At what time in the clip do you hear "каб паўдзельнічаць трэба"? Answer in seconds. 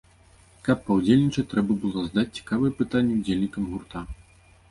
0.67-1.75